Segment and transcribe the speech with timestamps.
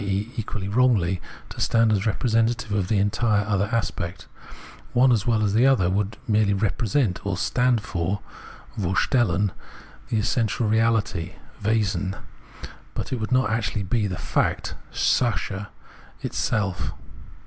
[0.03, 0.31] e.
[0.35, 4.25] equally wrongly, to stand as representative of the entire other aspect;
[4.93, 8.19] one as well as the other would merely "represent" or stand for
[8.79, 9.51] [German vorstellen]
[10.09, 11.33] the essential reahty
[11.63, 12.15] (Wesen),
[12.95, 15.67] but would not actually be the fact (SacJie)
[16.23, 16.93] itself.